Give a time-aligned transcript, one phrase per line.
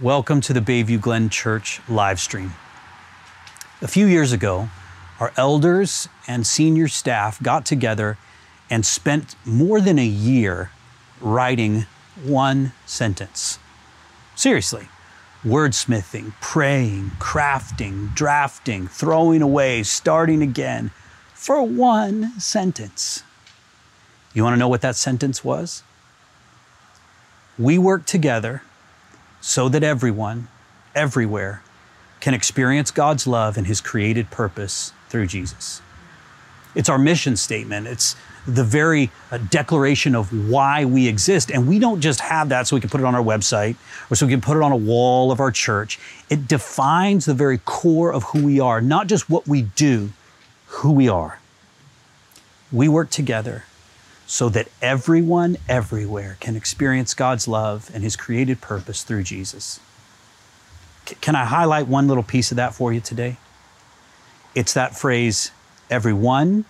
[0.00, 2.54] Welcome to the Bayview Glen Church live stream.
[3.82, 4.68] A few years ago,
[5.18, 8.16] our elders and senior staff got together
[8.70, 10.70] and spent more than a year
[11.20, 11.86] writing
[12.22, 13.58] one sentence.
[14.36, 14.86] Seriously,
[15.44, 20.92] wordsmithing, praying, crafting, drafting, throwing away, starting again
[21.34, 23.24] for one sentence.
[24.32, 25.82] You want to know what that sentence was?
[27.58, 28.62] We work together
[29.48, 30.46] so that everyone,
[30.94, 31.62] everywhere,
[32.20, 35.80] can experience God's love and His created purpose through Jesus.
[36.74, 37.86] It's our mission statement.
[37.86, 38.14] It's
[38.46, 41.50] the very uh, declaration of why we exist.
[41.50, 43.76] And we don't just have that so we can put it on our website
[44.10, 45.98] or so we can put it on a wall of our church.
[46.28, 50.10] It defines the very core of who we are, not just what we do,
[50.66, 51.40] who we are.
[52.70, 53.64] We work together
[54.30, 59.80] so that everyone everywhere can experience God's love and His created purpose through Jesus.
[61.06, 63.38] C- can I highlight one little piece of that for you today?
[64.54, 65.50] It's that phrase,
[65.88, 66.66] everyone,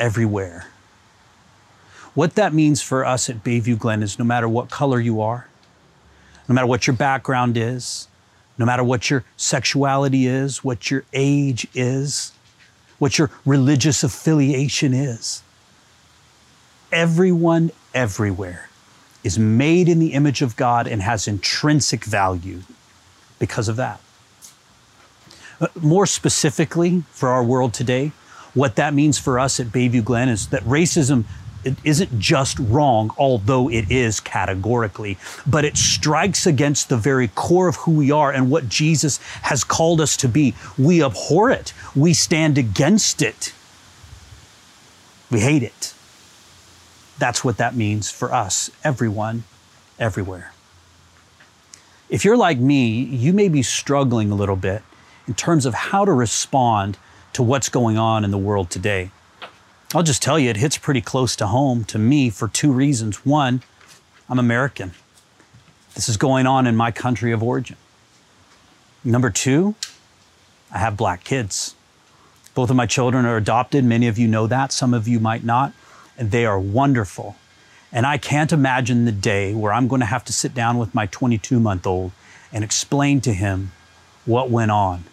[0.00, 0.68] everywhere.
[2.14, 5.48] What that means for us at Bayview Glen is no matter what color you are,
[6.48, 8.08] no matter what your background is,
[8.56, 12.32] no matter what your sexuality is, what your age is,
[12.98, 15.42] what your religious affiliation is,
[16.92, 18.68] everyone everywhere
[19.24, 22.62] is made in the image of God and has intrinsic value
[23.38, 24.00] because of that.
[25.60, 28.12] Uh, more specifically, for our world today,
[28.54, 31.24] what that means for us at Bayview Glen is that racism
[31.84, 37.76] isn't just wrong, although it is categorically, but it strikes against the very core of
[37.76, 40.54] who we are and what Jesus has called us to be.
[40.78, 43.52] We abhor it, we stand against it,
[45.30, 45.94] we hate it.
[47.18, 49.44] That's what that means for us, everyone,
[49.98, 50.52] everywhere.
[52.08, 54.82] If you're like me, you may be struggling a little bit
[55.26, 56.96] in terms of how to respond
[57.34, 59.10] to what's going on in the world today.
[59.94, 63.24] I'll just tell you, it hits pretty close to home to me for two reasons.
[63.24, 63.62] One,
[64.28, 64.92] I'm American.
[65.94, 67.76] This is going on in my country of origin.
[69.04, 69.74] Number two,
[70.72, 71.74] I have black kids.
[72.54, 73.84] Both of my children are adopted.
[73.84, 75.72] Many of you know that, some of you might not
[76.18, 77.36] and they are wonderful.
[77.92, 80.94] And I can't imagine the day where I'm going to have to sit down with
[80.94, 82.12] my 22 month old
[82.52, 83.72] and explain to him
[84.26, 85.04] what went on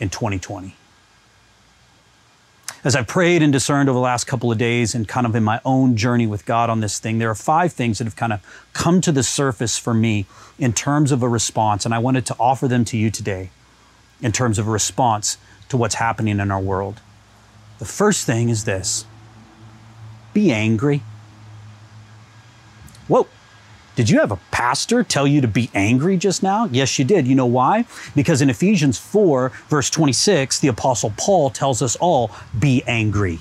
[0.00, 0.76] in 2020.
[2.82, 5.42] As I've prayed and discerned over the last couple of days and kind of in
[5.42, 8.32] my own journey with God on this thing, there are five things that have kind
[8.34, 8.42] of
[8.74, 10.26] come to the surface for me
[10.58, 11.86] in terms of a response.
[11.86, 13.48] And I wanted to offer them to you today
[14.20, 15.38] in terms of a response
[15.70, 17.00] to what's happening in our world.
[17.78, 19.06] The first thing is this
[20.34, 21.02] be angry.
[23.08, 23.26] Whoa.
[23.96, 26.64] Did you have a pastor tell you to be angry just now?
[26.64, 27.28] Yes, you did.
[27.28, 27.84] You know why?
[28.16, 33.38] Because in Ephesians 4, verse 26, the Apostle Paul tells us all be angry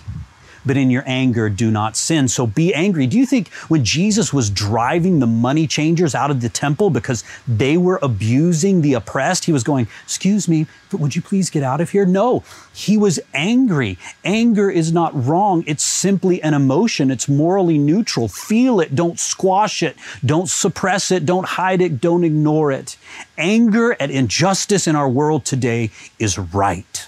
[0.66, 2.28] but in your anger do not sin.
[2.28, 3.07] So be angry.
[3.07, 7.24] Do you think when Jesus was driving the money changers out of the temple because
[7.47, 11.63] they were abusing the oppressed, he was going, Excuse me, but would you please get
[11.63, 12.06] out of here?
[12.06, 12.44] No,
[12.74, 13.97] he was angry.
[14.24, 15.63] Anger is not wrong.
[15.66, 17.12] It's simply an emotion.
[17.12, 18.28] It's morally neutral.
[18.28, 18.95] Feel it.
[18.95, 19.95] Don't squash it.
[20.25, 21.25] Don't suppress it.
[21.25, 22.00] Don't hide it.
[22.00, 22.97] Don't ignore it.
[23.38, 27.07] Anger at injustice in our world today is right.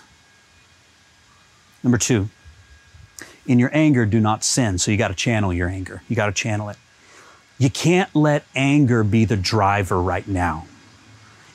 [1.84, 2.30] Number two,
[3.48, 4.78] in your anger, do not sin.
[4.78, 6.02] So you got to channel your anger.
[6.08, 6.78] You got to channel it.
[7.58, 10.66] You can't let anger be the driver right now.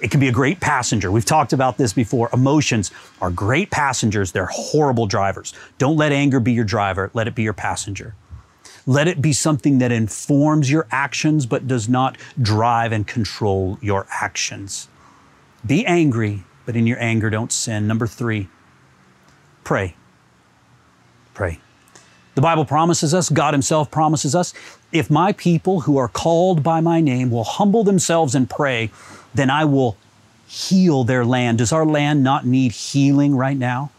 [0.00, 1.10] It can be a great passenger.
[1.12, 2.30] We've talked about this before.
[2.32, 2.90] Emotions
[3.20, 5.52] are great passengers, they're horrible drivers.
[5.76, 8.14] Don't let anger be your driver, let it be your passenger.
[8.86, 14.06] Let it be something that informs your actions but does not drive and control your
[14.10, 14.88] actions.
[15.66, 17.86] Be angry, but in your anger, don't sin.
[17.86, 18.48] Number three,
[19.64, 19.94] pray.
[21.34, 21.60] Pray.
[22.34, 24.54] The Bible promises us, God Himself promises us,
[24.92, 28.91] if my people who are called by my name will humble themselves and pray,
[29.34, 29.96] then I will
[30.46, 31.58] heal their land.
[31.58, 33.90] Does our land not need healing right now?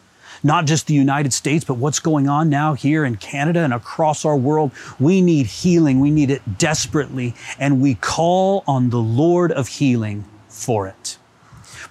[0.44, 4.26] Not just the United States, but what's going on now here in Canada and across
[4.26, 4.72] our world.
[5.00, 6.00] We need healing.
[6.00, 7.36] We need it desperately.
[7.60, 11.01] And we call on the Lord of healing for it.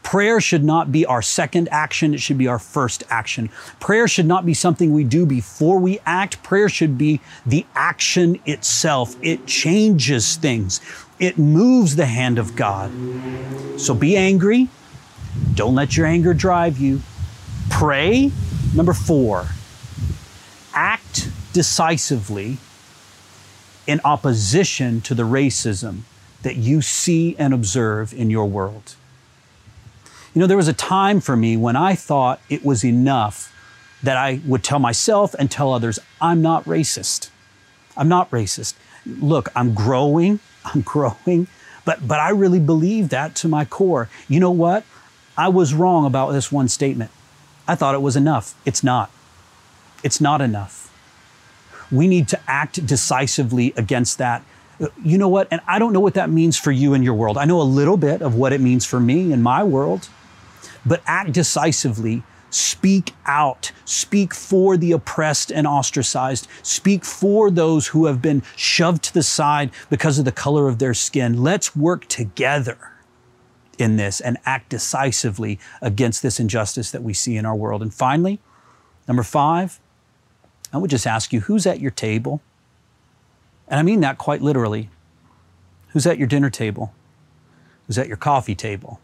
[0.02, 3.48] Prayer should not be our second action, it should be our first action.
[3.78, 6.42] Prayer should not be something we do before we act.
[6.42, 9.14] Prayer should be the action itself.
[9.22, 10.80] It changes things,
[11.18, 12.90] it moves the hand of God.
[13.78, 14.68] So be angry.
[15.54, 17.02] Don't let your anger drive you.
[17.68, 18.32] Pray.
[18.74, 19.46] Number four,
[20.74, 22.58] act decisively
[23.86, 26.00] in opposition to the racism
[26.42, 28.94] that you see and observe in your world.
[30.34, 33.54] You know, there was a time for me when I thought it was enough
[34.02, 37.30] that I would tell myself and tell others, I'm not racist.
[37.96, 38.74] I'm not racist.
[39.04, 41.48] Look, I'm growing, I'm growing,
[41.84, 44.08] but, but I really believe that to my core.
[44.28, 44.84] You know what?
[45.36, 47.10] I was wrong about this one statement.
[47.66, 48.54] I thought it was enough.
[48.64, 49.10] It's not.
[50.02, 50.86] It's not enough.
[51.90, 54.42] We need to act decisively against that.
[55.02, 55.48] You know what?
[55.50, 57.36] And I don't know what that means for you and your world.
[57.36, 60.08] I know a little bit of what it means for me and my world,
[60.84, 63.70] but act decisively Speak out.
[63.84, 66.48] Speak for the oppressed and ostracized.
[66.62, 70.78] Speak for those who have been shoved to the side because of the color of
[70.78, 71.42] their skin.
[71.42, 72.76] Let's work together
[73.78, 77.82] in this and act decisively against this injustice that we see in our world.
[77.82, 78.40] And finally,
[79.06, 79.80] number five,
[80.72, 82.42] I would just ask you who's at your table?
[83.68, 84.90] And I mean that quite literally.
[85.88, 86.92] Who's at your dinner table?
[87.86, 89.00] Who's at your coffee table?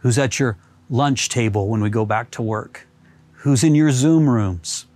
[0.00, 0.56] Who's at your
[0.88, 2.86] lunch table when we go back to work?
[3.32, 4.86] Who's in your Zoom rooms?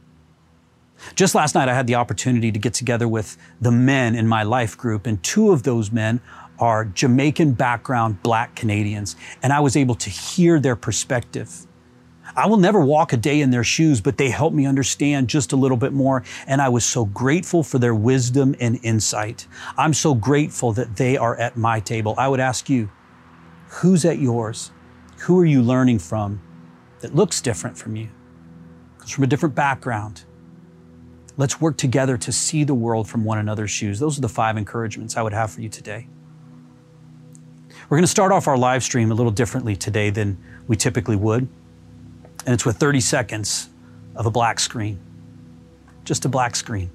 [1.15, 4.45] Just last night, I had the opportunity to get together with the men in my
[4.45, 6.21] life group, and two of those men
[6.59, 11.67] are Jamaican background black Canadians, and I was able to hear their perspective.
[12.37, 15.53] I will never walk a day in their shoes, but they helped me understand just
[15.53, 16.23] a little bit more.
[16.47, 19.47] And I was so grateful for their wisdom and insight.
[19.77, 22.15] I'm so grateful that they are at my table.
[22.17, 22.91] I would ask you,
[23.69, 24.71] who's at yours?
[25.23, 26.41] Who are you learning from
[26.99, 28.09] that looks different from you?
[28.99, 30.25] Comes from a different background.
[31.37, 34.01] Let's work together to see the world from one another's shoes.
[34.01, 36.09] Those are the five encouragements I would have for you today.
[37.89, 41.15] We're going to start off our live stream a little differently today than we typically
[41.15, 41.47] would.
[42.45, 43.69] And it's with 30 seconds
[44.17, 44.99] of a black screen,
[46.03, 46.91] just a black screen.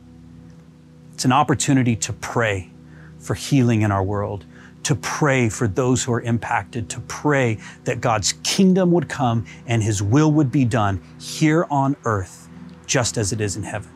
[1.13, 2.71] It's an opportunity to pray
[3.19, 4.45] for healing in our world,
[4.87, 9.83] to pray for those who are impacted, to pray that God's kingdom would come and
[9.83, 12.47] his will would be done here on earth,
[12.85, 13.91] just as it is in heaven.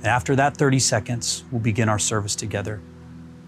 [0.00, 2.82] And after that 30 seconds, we'll begin our service together.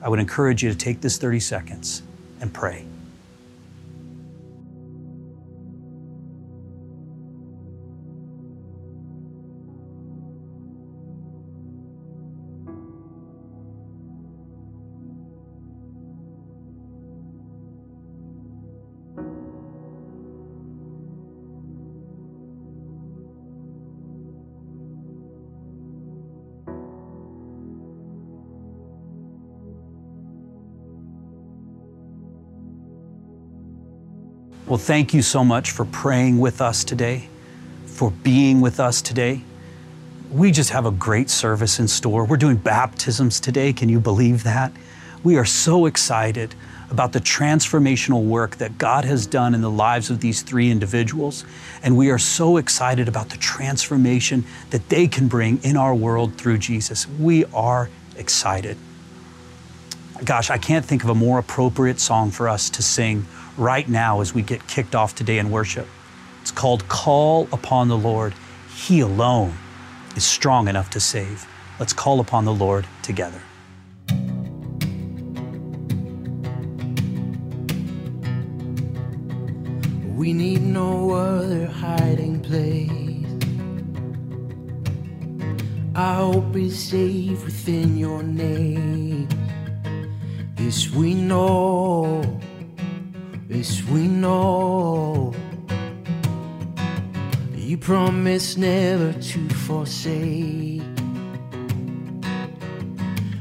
[0.01, 2.03] I would encourage you to take this 30 seconds
[2.41, 2.87] and pray.
[34.71, 37.29] Well, thank you so much for praying with us today,
[37.87, 39.43] for being with us today.
[40.31, 42.25] We just have a great service in store.
[42.25, 43.73] We're doing baptisms today.
[43.73, 44.71] Can you believe that?
[45.25, 46.55] We are so excited
[46.89, 51.45] about the transformational work that God has done in the lives of these three individuals.
[51.83, 56.37] And we are so excited about the transformation that they can bring in our world
[56.37, 57.09] through Jesus.
[57.09, 58.77] We are excited.
[60.25, 63.27] Gosh, I can't think of a more appropriate song for us to sing
[63.61, 65.87] right now as we get kicked off today in worship.
[66.41, 68.35] It's called Call Upon the Lord.
[68.75, 69.53] He alone
[70.17, 71.47] is strong enough to save.
[71.79, 73.41] Let's call upon the Lord together.
[80.17, 82.91] We need no other hiding place.
[85.95, 89.29] Our hope is safe within your name.
[90.57, 92.41] This we know
[93.51, 95.35] this we know.
[97.57, 100.83] You promise never to forsake.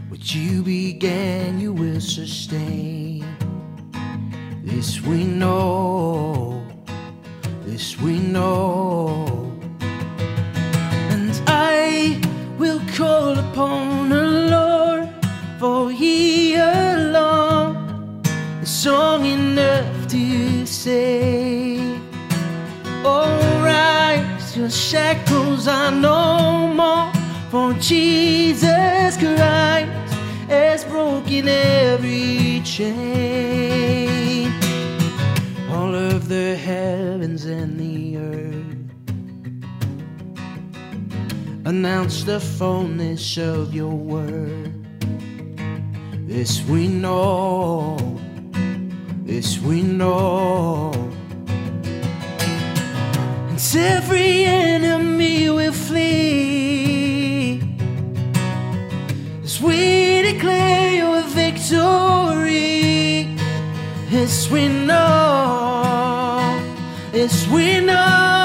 [0.09, 3.23] What you began, you will sustain.
[4.63, 6.65] This we know.
[7.65, 9.27] This we know.
[11.11, 12.19] And I
[12.57, 14.23] will call upon the
[14.55, 15.09] Lord,
[15.59, 18.23] for He alone
[18.63, 21.77] is song enough to say,
[23.03, 27.11] rise, your shackles are no more,
[27.51, 30.13] for Jesus Christ
[30.47, 34.51] has broken every chain.
[35.69, 38.79] All of the heavens and the earth
[41.65, 44.73] announce the fullness of your word.
[46.27, 48.19] This we know
[49.29, 50.91] this we know.
[53.49, 57.61] And every enemy will flee
[59.43, 63.27] as we declare your victory.
[64.09, 65.21] Yes, we know.
[67.13, 68.38] Yes, we know.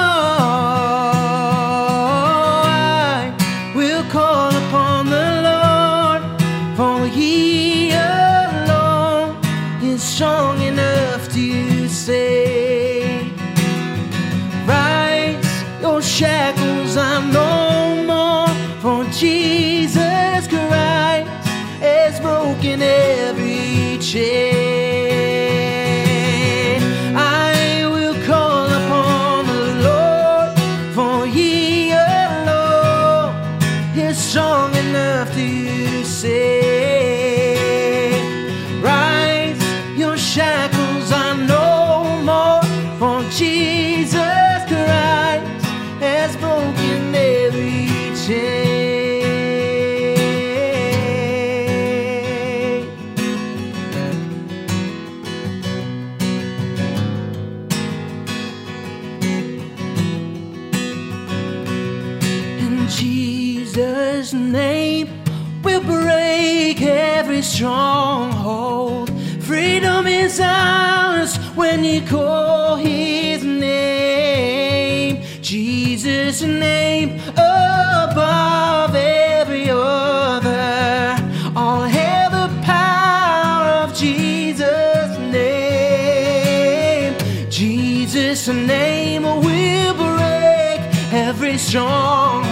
[66.75, 69.11] Break every stronghold.
[69.43, 75.23] Freedom is ours when you call His name.
[75.41, 81.17] Jesus' name above every other.
[81.57, 87.15] All hail the power of Jesus' name.
[87.51, 90.81] Jesus' name will break
[91.13, 92.44] every stronghold.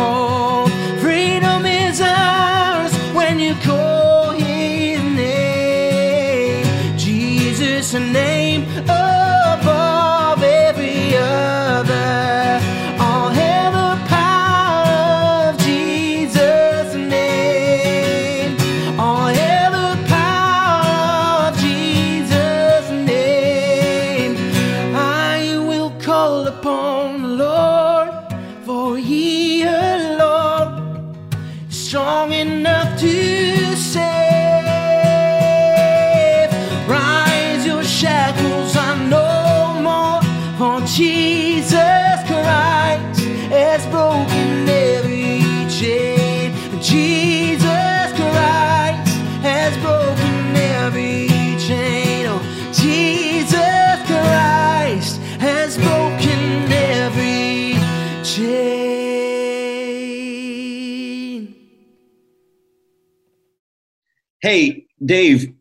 [65.04, 65.52] Dave,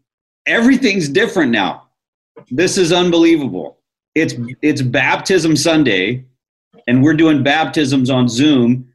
[0.46, 1.88] everything's different now.
[2.50, 3.80] This is unbelievable.
[4.16, 6.26] It's it's baptism Sunday,
[6.88, 8.88] and we're doing baptisms on Zoom.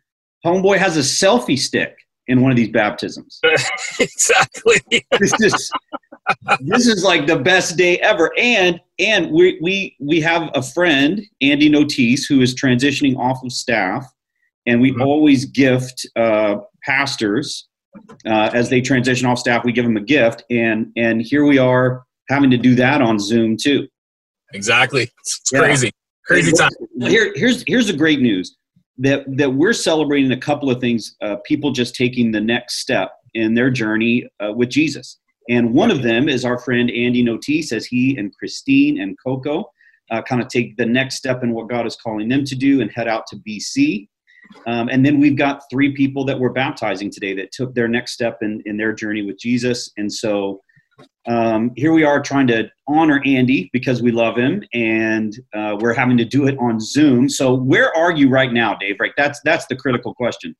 [0.44, 1.96] Homeboy has a selfie stick
[2.28, 3.40] in one of these baptisms.
[4.00, 4.76] exactly.
[5.18, 5.70] This is
[6.60, 8.32] this is like the best day ever.
[8.38, 13.52] And and we we we have a friend, Andy Notice, who is transitioning off of
[13.52, 14.04] staff,
[14.66, 15.04] and we Mhm.
[15.04, 17.68] always gift uh, pastors
[18.26, 19.64] uh, as they transition off staff.
[19.64, 23.18] We give them a gift, and and here we are having to do that on
[23.18, 23.86] Zoom too.
[24.52, 25.10] Exactly.
[25.20, 25.60] It's Yeah.
[25.60, 25.90] crazy.
[26.26, 26.70] Crazy time.
[27.00, 28.56] Here, here's here's the great news
[28.98, 31.16] that that we're celebrating a couple of things.
[31.20, 35.90] Uh, people just taking the next step in their journey uh, with Jesus, and one
[35.90, 39.70] of them is our friend Andy Notice, as he and Christine and Coco
[40.10, 42.80] uh, kind of take the next step in what God is calling them to do
[42.80, 44.08] and head out to BC.
[44.66, 48.12] Um, and then we've got three people that we're baptizing today that took their next
[48.12, 49.90] step in, in their journey with Jesus.
[49.96, 50.60] And so
[51.26, 55.92] um, here we are trying to honor Andy because we love him, and uh, we're
[55.92, 57.28] having to do it on Zoom.
[57.28, 58.96] So where are you right now, Dave?
[59.00, 60.54] Right, that's that's the critical question.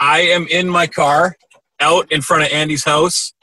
[0.00, 1.36] I am in my car
[1.80, 3.34] out in front of Andy's house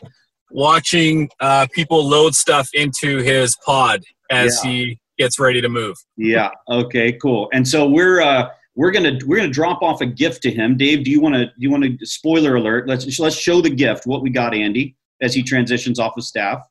[0.50, 4.72] watching uh, people load stuff into his pod as Yeah.
[4.72, 5.98] he gets ready to move.
[6.18, 6.50] Yeah.
[6.70, 7.14] Okay.
[7.14, 7.50] Cool.
[7.54, 10.78] And so we're uh, we're gonna we're gonna drop off a gift to him.
[10.78, 12.88] Dave, do you want to do you want to spoiler alert?
[12.88, 14.06] Let's let's show the gift.
[14.06, 16.64] What we got, Andy, as he transitions off of staff.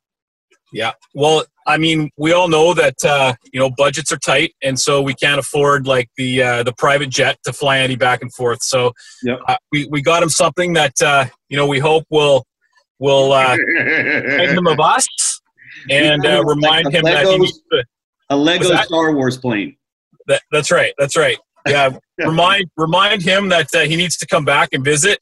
[0.73, 0.93] Yeah.
[1.15, 5.03] Well, I mean, we all know that uh, you know budgets are tight, and so
[5.03, 8.63] we can't afford like the uh, the private jet to fly Andy back and forth.
[8.63, 8.93] So
[9.25, 9.41] Yep.
[9.49, 12.47] uh, we we got him something that uh, you know we hope will
[12.99, 15.07] will uh, remind him of us
[15.91, 17.85] and uh, remind him that he needs to.
[18.31, 19.77] a Lego Star Wars plane.
[20.29, 20.93] That, that's right.
[20.99, 21.39] That's right.
[21.67, 21.91] Yeah.
[22.19, 25.21] remind remind him that uh, he needs to come back and visit.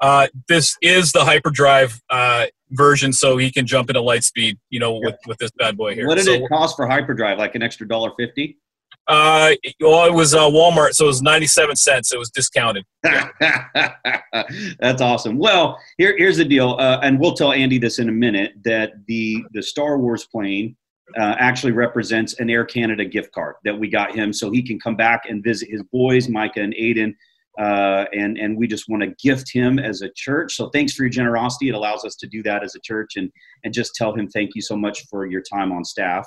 [0.00, 4.56] Uh, this is the hyperdrive uh, version, so he can jump into Lightspeed.
[4.70, 6.06] You know, with, with this bad boy here.
[6.06, 7.38] What did So, it cost for hyperdrive?
[7.38, 8.58] Like an extra dollar fifty?
[9.06, 12.12] Uh, well, it was uh, Walmart, so it was ninety-seven cents.
[12.12, 12.84] It was discounted.
[13.02, 15.36] That's awesome.
[15.36, 18.52] Well, here, here's the deal, uh, and we'll tell Andy this in a minute.
[18.64, 20.76] That the the Star Wars plane
[21.18, 24.78] uh, actually represents an Air Canada gift card that we got him so he can
[24.78, 27.14] come back and visit his boys, Micah and Aiden.
[27.58, 30.54] Uh, and and we just want to gift him as a church.
[30.54, 31.68] So thanks for your generosity.
[31.68, 33.30] It allows us to do that as a church and
[33.64, 36.26] and just tell him thank you so much for your time on staff.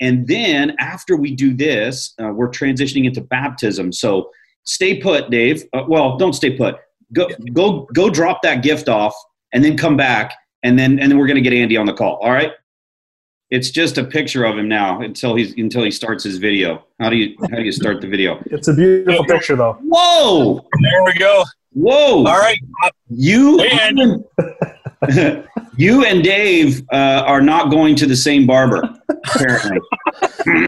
[0.00, 3.92] And then after we do this, uh, we're transitioning into baptism.
[3.92, 4.30] So
[4.64, 5.64] stay put, Dave.
[5.72, 6.76] Uh, well, don't stay put.
[7.12, 9.14] Go go go drop that gift off,
[9.52, 10.32] and then come back,
[10.62, 12.16] and then and then we're gonna get Andy on the call.
[12.22, 12.52] All right.
[13.50, 16.86] It's just a picture of him now until he's until he starts his video.
[17.00, 18.40] How do you how do you start the video?
[18.46, 19.76] It's a beautiful picture, though.
[19.82, 20.64] Whoa!
[20.80, 21.42] There we go.
[21.72, 22.18] Whoa!
[22.18, 22.58] All right.
[23.08, 24.24] You And-
[25.76, 29.78] you and Dave uh, are not going to the same barber, apparently.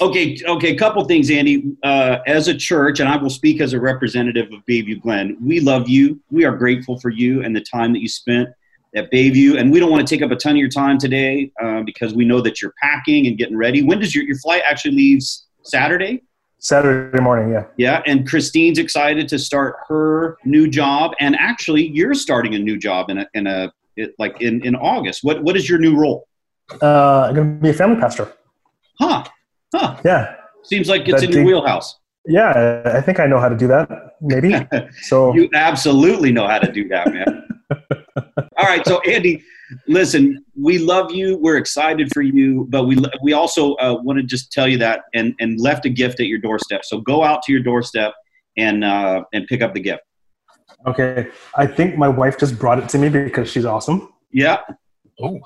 [0.00, 0.74] okay, okay.
[0.74, 1.72] A couple things, Andy.
[1.82, 5.38] Uh, as a church, and I will speak as a representative of Bayview Glen.
[5.40, 6.20] We love you.
[6.30, 8.48] We are grateful for you and the time that you spent
[8.94, 9.58] at Bayview.
[9.58, 12.14] And we don't want to take up a ton of your time today uh, because
[12.14, 13.82] we know that you're packing and getting ready.
[13.82, 15.46] When does your your flight actually leaves?
[15.64, 16.22] Saturday.
[16.58, 17.64] Saturday morning, yeah.
[17.76, 22.78] Yeah, and Christine's excited to start her new job, and actually, you're starting a new
[22.78, 25.24] job in a in a it, like in in August.
[25.24, 26.28] What what is your new role?
[26.80, 28.32] Uh, I'm going to be a family pastor.
[28.98, 29.24] Huh?
[29.74, 30.00] Huh?
[30.04, 30.36] Yeah.
[30.62, 31.98] Seems like it's That in your wheelhouse.
[32.24, 34.54] Yeah, I think I know how to do that, maybe.
[35.02, 37.51] So, You absolutely know how to do that, man.
[38.16, 39.42] All right, so Andy,
[39.88, 41.38] listen, we love you.
[41.38, 45.02] We're excited for you, but we we also uh, want to just tell you that
[45.14, 46.84] and and left a gift at your doorstep.
[46.84, 48.12] So go out to your doorstep
[48.56, 50.02] and uh, and pick up the gift.
[50.86, 51.28] okay.
[51.56, 54.12] I think my wife just brought it to me because she's awesome.
[54.30, 54.60] Yeah.
[55.20, 55.40] Oh,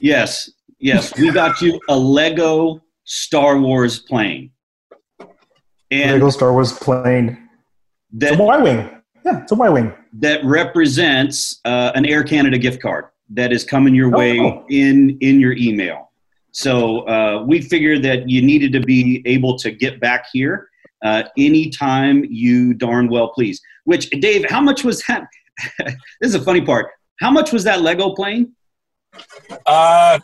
[0.00, 4.50] Yes, yes, we got you a Lego Star Wars plane,
[5.92, 7.48] and Lego Star Wars plane.
[8.12, 9.01] It's a that Y Wing.
[9.24, 9.92] Yeah, it's a Y Wing.
[10.14, 14.64] that represents uh, an Air Canada gift card that is coming your way Oh.
[14.68, 16.10] in in your email.
[16.52, 20.68] So uh, we figured that you needed to be able to get back here
[21.04, 23.60] uh, anytime you darn well please.
[23.84, 25.24] Which Dave, how much was that?
[25.78, 26.86] this is a funny part.
[27.20, 28.52] How much was that Lego plane?
[29.66, 30.18] uh,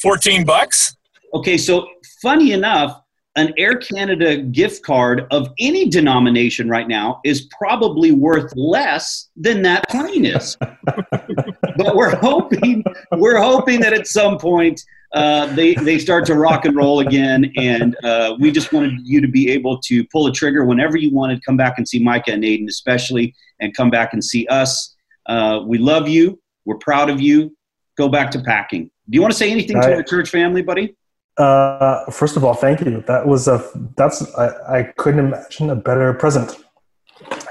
[0.00, 0.96] 14 bucks.
[1.34, 1.86] Okay, so
[2.22, 3.00] funny enough,
[3.36, 9.62] an Air Canada gift card of any denomination right now is probably worth less than
[9.62, 10.56] that plane is.
[10.60, 14.82] but we're hoping we're hoping that at some point
[15.14, 19.20] uh, they they start to rock and roll again, and uh, we just wanted you
[19.20, 21.44] to be able to pull a trigger whenever you wanted.
[21.44, 24.94] Come back and see Micah and Aiden, especially, and come back and see us.
[25.26, 26.38] Uh, we love you.
[26.64, 27.56] We're proud of you.
[27.96, 28.90] Go back to packing.
[29.10, 30.94] Do you want to say anything to I- our church family, buddy?
[31.38, 33.02] Uh, first of all, thank you.
[33.06, 33.64] That was a
[33.96, 36.56] that's I, I couldn't imagine a better present,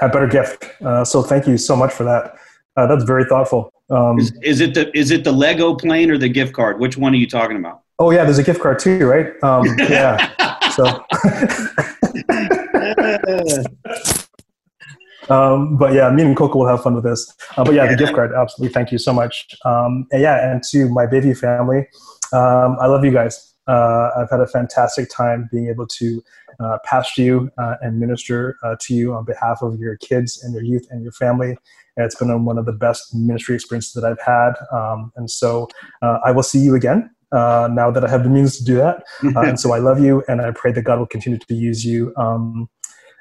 [0.00, 0.64] a better gift.
[0.80, 2.34] Uh, so thank you so much for that.
[2.76, 3.72] Uh, that's very thoughtful.
[3.90, 6.80] Um, Is, is it the is it the Lego plane or the gift card?
[6.80, 7.82] Which one are you talking about?
[8.02, 9.28] oh yeah, there's a gift card too, right?
[9.42, 10.28] Um, yeah.
[10.70, 10.84] So,
[15.34, 17.32] um, but yeah, me and Coco will have fun with this.
[17.56, 18.72] Uh, but yeah, the gift card, absolutely.
[18.72, 19.46] Thank you so much.
[19.64, 21.86] Um, and yeah, and to my Bayview family,
[22.32, 23.51] um, I love you guys.
[23.68, 26.22] Uh, I've had a fantastic time being able to
[26.60, 30.54] uh, pastor you uh, and minister uh, to you on behalf of your kids and
[30.54, 31.56] your youth and your family.
[31.96, 34.54] And it's been one of the best ministry experiences that I've had.
[34.72, 35.68] Um, and so
[36.00, 38.76] uh, I will see you again uh, now that I have the means to do
[38.76, 39.04] that.
[39.22, 42.12] And so I love you, and I pray that God will continue to use you
[42.16, 42.68] um,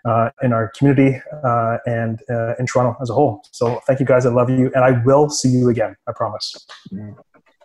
[0.06, 3.43] uh, in our community uh, and uh, in Toronto as a whole.
[3.51, 4.25] So thank you guys.
[4.25, 5.95] I love you, and I will see you again.
[6.08, 6.56] I promise.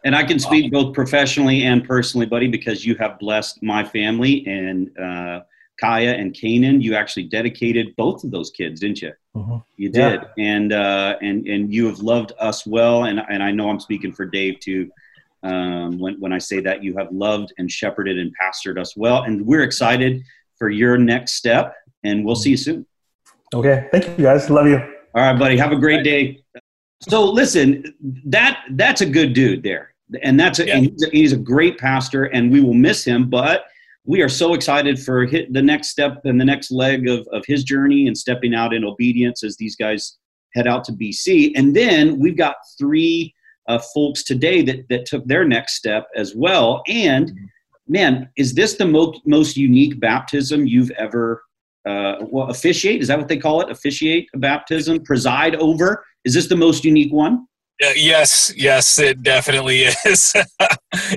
[0.07, 4.47] And I can speak both professionally and personally, buddy, because you have blessed my family
[4.47, 5.41] and uh,
[5.81, 6.81] Kaya and Kanan.
[6.81, 9.13] You actually dedicated both of those kids, didn't you?
[9.37, 9.65] Mhm.
[9.77, 10.11] You Yeah.
[10.11, 13.81] did, and uh, and and you have loved us well, and and I know I'm
[13.81, 14.89] speaking for Dave too.
[15.43, 19.25] Um, when when I say that, you have loved and shepherded and pastored us well,
[19.25, 20.23] and we're excited
[20.57, 21.75] for your next step.
[22.05, 22.87] And we'll see you soon.
[23.53, 23.89] Okay.
[23.91, 24.49] Thank you guys.
[24.51, 24.79] Love you.
[25.17, 25.57] All right, buddy.
[25.57, 26.45] Have a great day.
[27.09, 27.93] So listen,
[28.27, 29.93] that that's a good dude there,
[30.23, 30.77] and that's a, Yeah.
[30.77, 33.29] and he's, a he's a great pastor, and we will miss him.
[33.29, 33.65] But
[34.05, 37.45] we are so excited for hit the next step and the next leg of of
[37.47, 40.17] his journey and stepping out in obedience as these guys
[40.55, 41.53] head out to BC.
[41.57, 43.35] And then we've got three
[43.69, 46.83] uh, folks today that that took their next step as well.
[46.89, 47.33] And
[47.89, 51.43] man, is this the most most unique baptism you've ever?
[51.89, 53.71] Uh, well, officiate is that what they call it?
[53.71, 56.05] Officiate a baptism, preside over.
[56.25, 57.47] Is this the most unique one?
[57.81, 60.35] Yes, yes, it definitely is.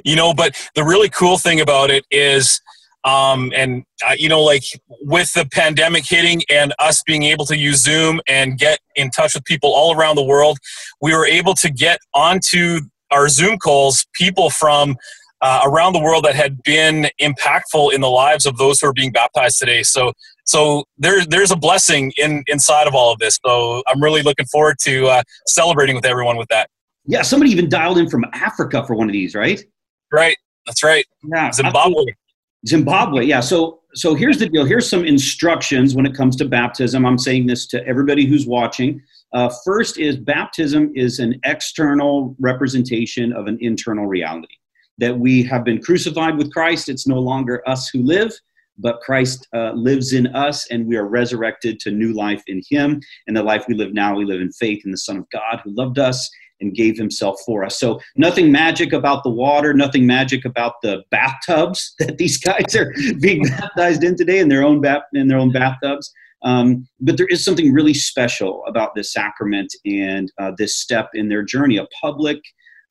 [0.03, 2.61] you know, but the really cool thing about it is,
[3.05, 4.63] um, and uh, you know, like
[5.01, 9.35] with the pandemic hitting and us being able to use Zoom and get in touch
[9.35, 10.57] with people all around the world,
[11.01, 14.97] we were able to get onto our Zoom calls people from
[15.41, 18.93] uh, around the world that had been impactful in the lives of those who are
[18.93, 19.83] being baptized today.
[19.83, 20.11] So,
[20.49, 23.39] so there's there's a blessing in inside of all of this.
[23.45, 26.71] So I'm really looking forward to uh, celebrating with everyone with that.
[27.05, 29.63] Yeah, somebody even dialed in from Africa for one of these, right?
[30.11, 30.35] Right.
[30.65, 31.05] That's right.
[31.31, 31.79] Yeah, Zimbabwe.
[31.79, 32.15] absolutely.
[32.67, 33.25] Zimbabwe.
[33.25, 33.41] Yeah.
[33.41, 34.65] So so here's the deal.
[34.65, 37.05] Here's some instructions when it comes to baptism.
[37.05, 38.99] I'm saying this to everybody who's watching.
[39.33, 44.55] Uh, first is baptism is an external representation of an internal reality
[44.97, 46.89] that we have been crucified with Christ.
[46.89, 48.33] It's no longer us who live,
[48.79, 53.01] but Christ uh, lives in us, and we are resurrected to new life in Him.
[53.27, 55.61] And the life we live now, we live in faith in the Son of God
[55.63, 56.29] who loved us
[56.61, 57.79] and gave Himself for us.
[57.79, 62.93] So, nothing magic about the water, nothing magic about the bathtubs that these guys are
[63.21, 66.11] being baptized in today in their own, bat- in their own bathtubs.
[66.41, 71.27] Um, but there is something really special about this sacrament and uh, this step in
[71.27, 72.39] their journey, a public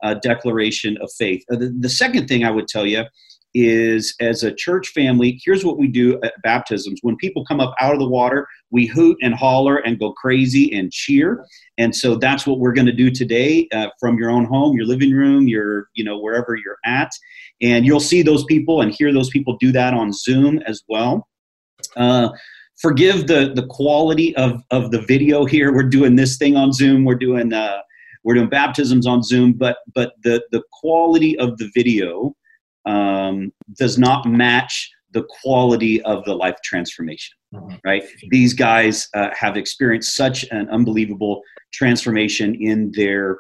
[0.03, 1.43] uh, declaration of faith.
[1.51, 3.05] Uh, the, the, second thing I would tell you
[3.55, 7.01] is as a church family, here's what we do at baptisms.
[7.03, 10.73] When people come up out of the water, we hoot and holler and go crazy
[10.77, 11.45] and cheer.
[11.79, 14.87] And so that's what we're going to do today uh, from your own home, your
[14.87, 17.11] living room, your, you know, wherever you're at.
[17.61, 21.27] And you'll see those people and hear those people do that on Zoom as well.
[21.97, 22.31] Uh,
[22.81, 25.73] forgive the the quality of of the video here.
[25.73, 27.05] We're doing this thing on Zoom.
[27.05, 27.79] We're doing uh,
[28.25, 32.35] we're doing baptisms on Zoom, but but the the quality of the video
[32.89, 37.35] um, does not match the quality of the life transformation.
[37.55, 37.77] Mm-hmm.
[37.85, 38.03] Right?
[38.31, 43.39] These guys uh, have experienced such an unbelievable transformation in their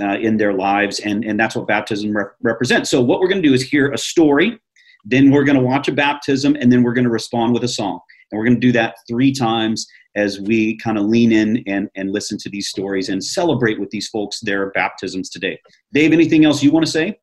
[0.00, 2.90] uh, in their lives, and and that's what baptism rep- represents.
[2.90, 4.60] So what we're going to do is hear a story,
[5.04, 7.68] then we're going to watch a baptism, and then we're going to respond with a
[7.68, 8.00] song.
[8.30, 11.88] And we're going to do that three times as we kind of lean in and,
[11.94, 15.58] and listen to these stories and celebrate with these folks their baptisms today.
[15.92, 17.18] Dave, anything else you want to say?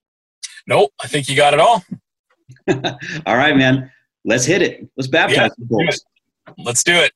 [0.68, 1.84] Nope, I think you got it all.
[3.26, 3.92] all right, man.
[4.24, 4.90] Let's hit it.
[4.98, 6.00] Let's baptize yeah, folks.
[6.58, 7.14] Let's do it.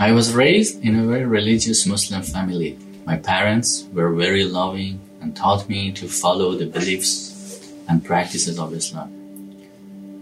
[0.00, 2.78] I was raised in a very religious Muslim family.
[3.04, 8.72] My parents were very loving and taught me to follow the beliefs and practices of
[8.72, 9.12] Islam.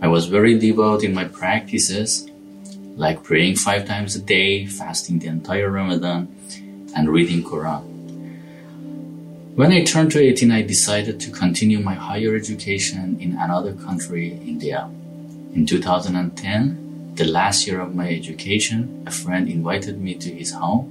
[0.03, 2.29] I was very devout in my practices,
[2.97, 6.29] like praying five times a day, fasting the entire Ramadan,
[6.97, 7.94] and reading Quran.
[9.55, 14.33] When I turned to 18, I decided to continue my higher education in another country,
[14.33, 14.91] India.
[15.55, 20.91] In 2010, the last year of my education, a friend invited me to his home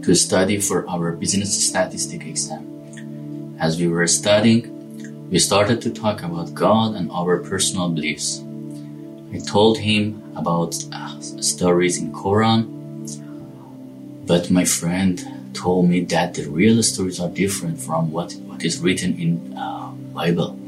[0.00, 3.54] to study for our business statistic exam.
[3.60, 8.42] As we were studying, we started to talk about God and our personal beliefs.
[9.34, 12.64] I told him about uh, stories in Quran,
[14.26, 18.78] but my friend told me that the real stories are different from what, what is
[18.78, 20.58] written in uh, Bible.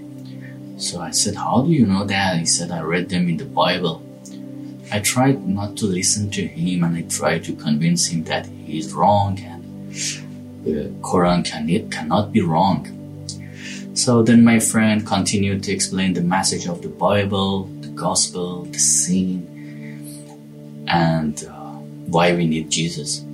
[0.78, 3.50] So I said, "How do you know that?" He said, "I read them in the
[3.62, 4.02] Bible."
[4.90, 8.78] I tried not to listen to him, and I tried to convince him that he
[8.78, 9.58] is wrong and
[10.64, 12.86] the Quran can, it cannot be wrong.
[13.94, 18.78] So then my friend continued to explain the message of the Bible, the gospel, the
[18.78, 19.46] sin,
[20.86, 21.72] and uh,
[22.06, 23.24] why we need Jesus.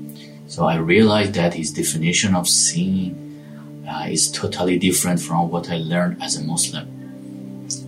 [0.55, 5.79] So I realized that his definition of sin uh, is totally different from what I
[5.79, 6.87] learned as a Muslim.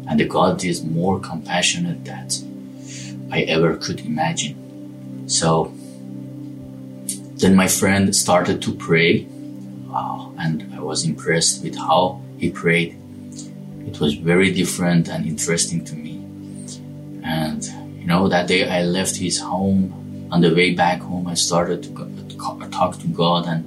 [0.09, 2.27] And the God is more compassionate than
[3.31, 5.29] I ever could imagine.
[5.29, 5.73] So
[7.37, 9.29] then my friend started to pray,
[9.93, 12.99] uh, and I was impressed with how he prayed.
[13.87, 16.17] It was very different and interesting to me.
[17.23, 17.65] And,
[17.97, 20.03] you know, that day I left his home.
[20.33, 21.91] On the way back home, I started to,
[22.55, 23.65] go, to God and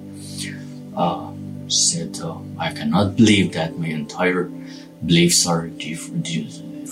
[0.96, 1.32] uh,
[1.68, 4.50] said, uh, I cannot believe that my entire
[5.06, 5.70] beliefs are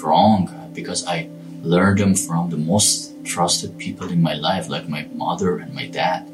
[0.04, 1.30] wrong because I
[1.63, 5.88] learned them from the most trusted people in my life, like my mother and my
[5.88, 6.28] dad.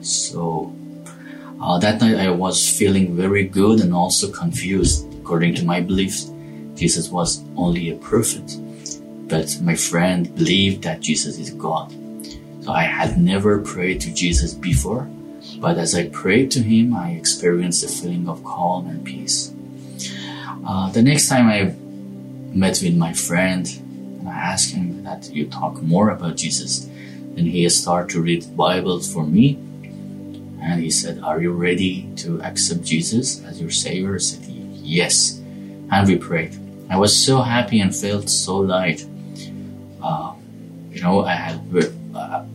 [0.00, 0.74] So
[1.60, 5.06] uh, that night I was feeling very good and also confused.
[5.20, 6.30] According to my beliefs,
[6.74, 8.58] Jesus was only a prophet,
[9.28, 11.94] but my friend believed that Jesus is God.
[12.68, 15.08] I had never prayed to Jesus before,
[15.58, 19.52] but as I prayed to him, I experienced a feeling of calm and peace.
[20.66, 21.74] Uh, the next time I
[22.56, 23.66] met with my friend,
[24.20, 26.88] and I asked him that you talk more about Jesus,
[27.34, 29.58] then he started to read Bibles for me
[30.64, 34.14] and he said, Are you ready to accept Jesus as your Savior?
[34.14, 35.40] I said, Yes.
[35.90, 36.56] And we prayed.
[36.88, 39.04] I was so happy and felt so light.
[40.02, 40.32] Uh,
[40.90, 41.70] you know, I had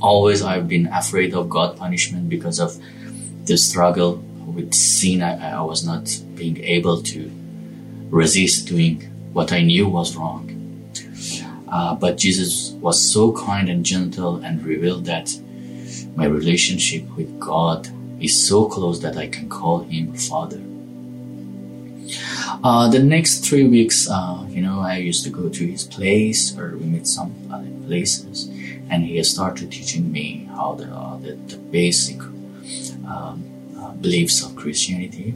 [0.01, 2.77] always I've been afraid of God punishment because of
[3.45, 7.31] the struggle with sin, I, I was not being able to
[8.09, 9.01] resist doing
[9.33, 10.45] what I knew was wrong.
[11.71, 15.29] Uh, but Jesus was so kind and gentle and revealed that
[16.15, 17.87] my relationship with God
[18.19, 20.61] is so close that I can call him Father.
[22.63, 26.57] Uh, the next three weeks, uh, you know, I used to go to his place
[26.57, 28.49] or we met some other places,
[28.89, 32.19] and he started teaching me how the, uh, the, the, basic
[33.07, 33.43] um,
[33.77, 35.33] uh, beliefs of Christianity.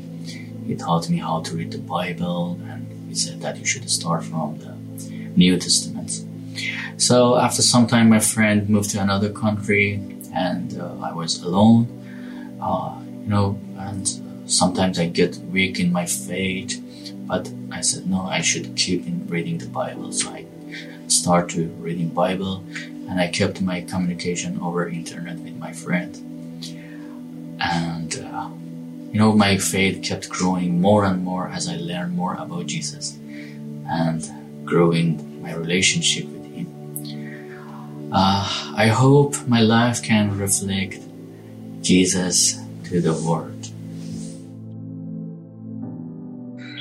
[0.66, 4.24] He taught me how to read the Bible, and he said that you should start
[4.24, 4.74] from the
[5.36, 6.26] New Testament.
[6.98, 10.02] So after some time, my friend moved to another country,
[10.34, 11.88] and uh, I was alone.
[12.62, 14.08] Uh, you know, and
[14.46, 16.82] sometimes I get weak in my faith,
[17.28, 20.12] but I said no, I should keep in reading the Bible.
[20.12, 20.46] So I
[21.08, 22.64] started reading Bible,
[23.14, 26.16] and I kept my communication over internet with my friend.
[27.60, 28.50] And uh,
[29.12, 33.16] you know, my faith kept growing more and more as I learned more about Jesus
[33.88, 38.10] and growing my relationship with Him.
[38.12, 40.98] Uh, I hope my life can reflect
[41.82, 43.52] Jesus to the world.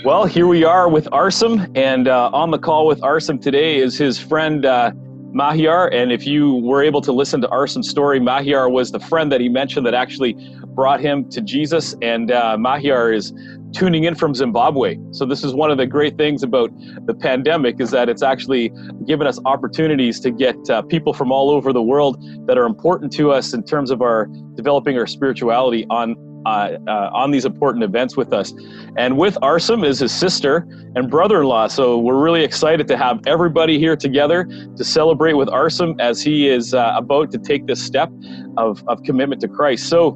[0.02, 3.98] Well, here we are with Arsim, and uh, on the call with Arsim today is
[3.98, 4.92] his friend uh,
[5.32, 5.88] Mahyar.
[5.92, 9.40] And if you were able to listen to Arsim's story, Mahyar was the friend that
[9.40, 10.34] he mentioned that actually
[10.74, 11.94] brought him to Jesus.
[12.02, 13.32] And uh, Mahyar is
[13.72, 14.98] tuning in from Zimbabwe.
[15.12, 16.70] So this is one of the great things about
[17.06, 18.70] the pandemic is that it's actually
[19.06, 23.12] given us opportunities to get uh, people from all over the world that are important
[23.14, 26.14] to us in terms of our developing our spirituality on
[26.46, 28.52] uh, uh, on these important events with us.
[28.96, 31.66] And with Arsim is his sister and brother in law.
[31.68, 34.44] So we're really excited to have everybody here together
[34.76, 38.10] to celebrate with Arsim as he is uh, about to take this step
[38.56, 39.88] of, of commitment to Christ.
[39.88, 40.12] So,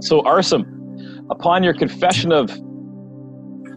[0.00, 0.64] so Arsim,
[1.30, 2.50] upon your confession of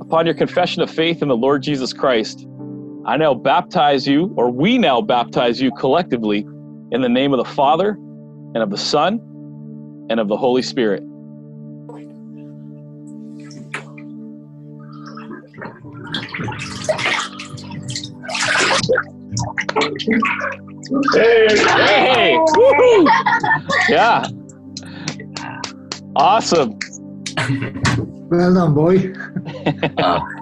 [0.01, 2.45] upon your confession of faith in the Lord Jesus Christ,
[3.05, 6.45] I now baptize you, or we now baptize you collectively
[6.91, 7.91] in the name of the Father
[8.53, 9.19] and of the Son
[10.09, 11.03] and of the Holy Spirit.
[21.13, 23.05] Hey, hey, woo
[23.89, 24.25] Yeah.
[26.15, 26.79] Awesome.
[28.29, 29.13] Well done, boy.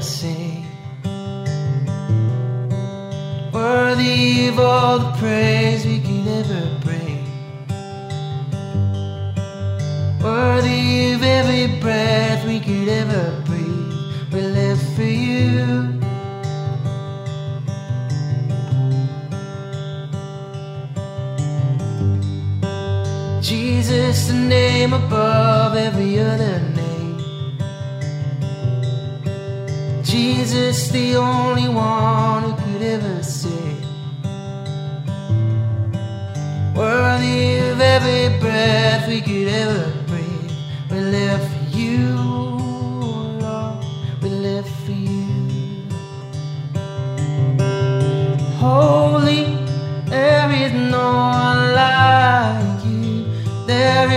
[0.00, 0.39] could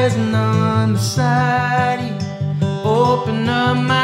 [0.04, 2.68] There is none beside you.
[2.84, 4.03] Open up my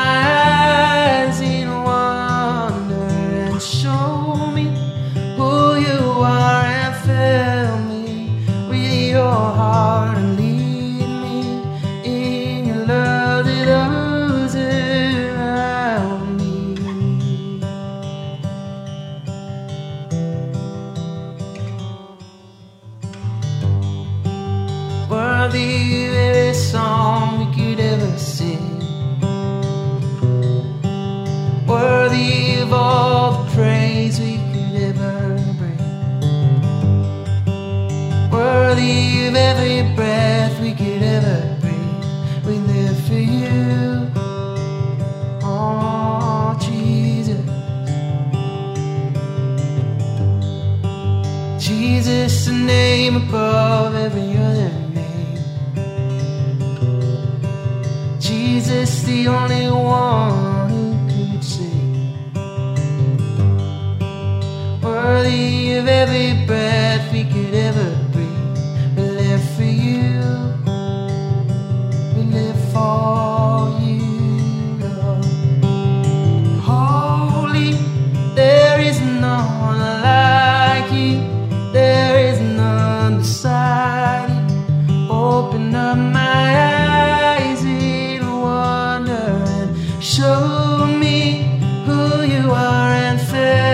[91.03, 91.43] me
[91.85, 93.68] who you are and say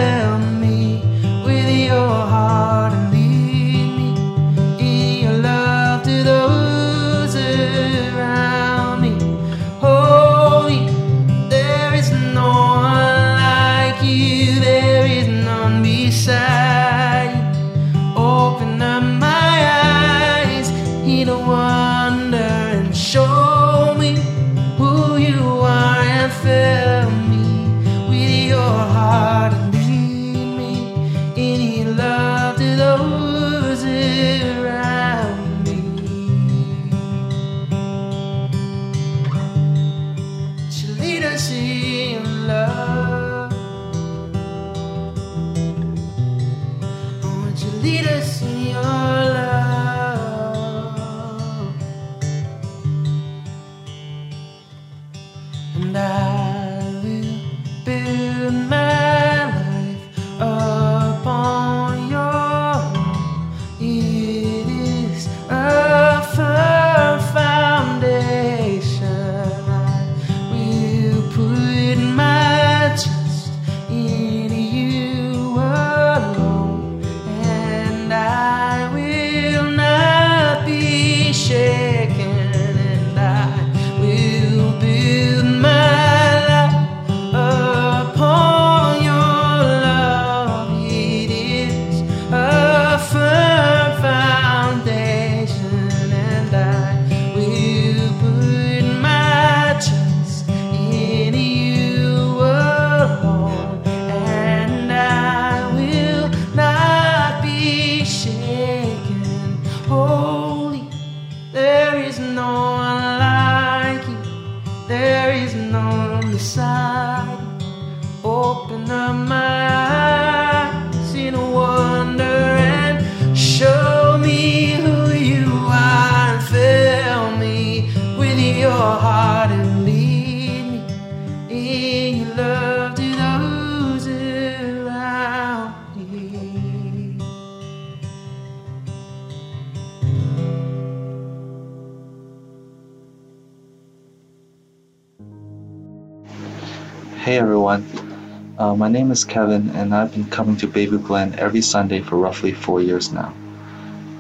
[149.06, 152.82] name is Kevin, and I've been coming to Bayview Glen every Sunday for roughly four
[152.82, 153.36] years now.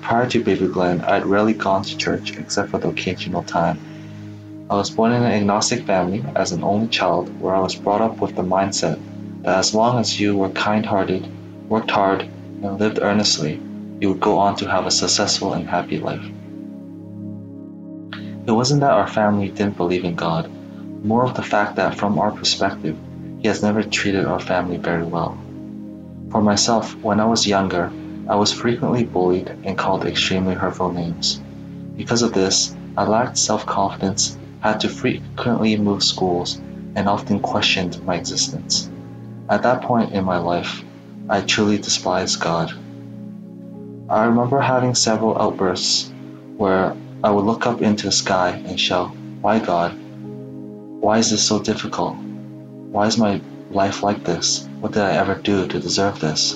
[0.04, 4.68] Prior to Bayview Glen, I'd rarely gone to church except for the occasional time.
[4.70, 8.02] I was born in an agnostic family as an only child, where I was brought
[8.02, 9.00] up with the mindset
[9.42, 11.26] that as long as you were kind hearted,
[11.68, 13.60] worked hard, and lived earnestly,
[14.00, 16.24] you would go on to have a successful and happy life.
[18.48, 20.48] It wasn't that our family didn't believe in God,
[21.04, 22.96] more of the fact that from our perspective,
[23.46, 25.38] He has never treated our family very well.
[26.32, 27.92] For myself, when I was younger,
[28.28, 31.40] I was frequently bullied and called extremely hurtful names.
[31.96, 36.60] Because of this, I lacked self confidence, had to frequently move schools,
[36.96, 38.90] and often questioned my existence.
[39.48, 40.84] At that point in my life,
[41.30, 42.72] I truly despised God.
[44.10, 46.12] I remember having several outbursts
[46.58, 49.94] where I would look up into the sky and shout, Why God?
[49.94, 52.18] Why is this so difficult?
[52.96, 54.66] Why is my life like this?
[54.80, 56.54] What did I ever do to deserve this?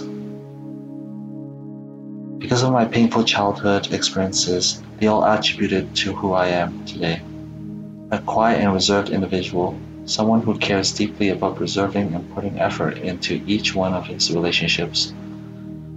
[2.38, 7.22] Because of my painful childhood experiences, they all attributed to who I am today.
[8.12, 13.44] A quiet and reserved individual, someone who cares deeply about preserving and putting effort into
[13.46, 15.14] each one of his relationships,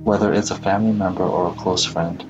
[0.02, 2.20] whether it's a family member or a close friend,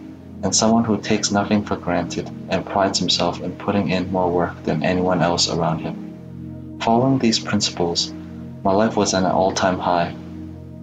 [0.42, 4.64] and someone who takes nothing for granted and prides himself in putting in more work
[4.64, 6.11] than anyone else around him.
[6.83, 8.12] Following these principles,
[8.64, 10.16] my life was at an all time high.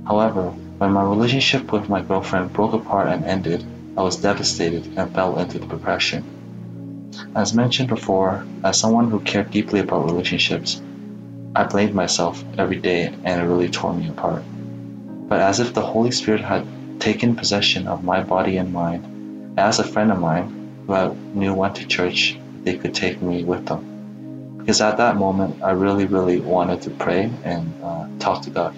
[0.08, 3.66] However, when my relationship with my girlfriend broke apart and ended,
[3.98, 6.24] I was devastated and fell into depression.
[7.36, 10.82] As mentioned before, as someone who cared deeply about relationships,
[11.54, 14.44] I blamed myself every day and it really tore me apart.
[15.28, 16.66] But as if the Holy Spirit had
[17.02, 21.54] taken possession of my body and mind, asked a friend of mine who I knew
[21.54, 23.89] went to church they could take me with them.
[24.70, 28.76] Because at that moment, I really, really wanted to pray and uh, talk to God.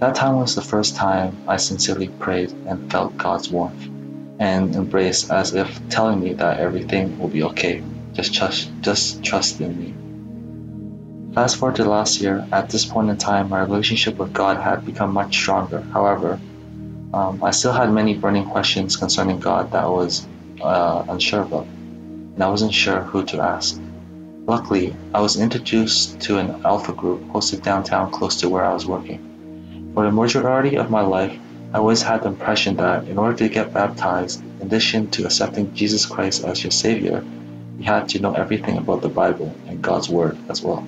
[0.00, 3.84] That time was the first time I sincerely prayed and felt God's warmth
[4.40, 7.82] and embrace as if telling me that everything will be okay.
[8.14, 11.34] Just trust, just trust in me.
[11.34, 14.86] Fast forward to last year, at this point in time, my relationship with God had
[14.86, 15.82] become much stronger.
[15.82, 16.40] However,
[17.12, 20.26] um, I still had many burning questions concerning God that I was
[20.62, 23.81] uh, unsure about, and I wasn't sure who to ask.
[24.46, 28.86] Luckily, I was introduced to an alpha group hosted downtown close to where I was
[28.86, 29.92] working.
[29.94, 31.38] For the majority of my life,
[31.72, 35.74] I always had the impression that in order to get baptized, in addition to accepting
[35.74, 37.24] Jesus Christ as your Savior,
[37.78, 40.84] you had to know everything about the Bible and God's Word as well.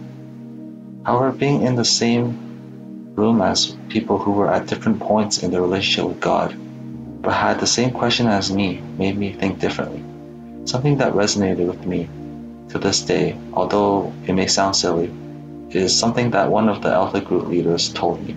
[1.04, 5.62] However, being in the same room as people who were at different points in their
[5.62, 6.56] relationship with God,
[7.22, 10.02] but had the same question as me made me think differently.
[10.66, 12.08] Something that resonated with me
[12.74, 15.08] to this day, although it may sound silly,
[15.70, 18.34] is something that one of the Alpha Group leaders told me.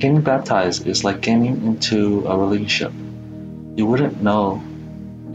[0.00, 2.92] Getting baptized is like getting into a relationship.
[3.76, 4.60] You wouldn't know